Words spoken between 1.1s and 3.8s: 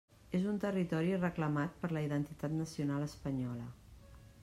«reclamat» per la identitat nacional espanyola.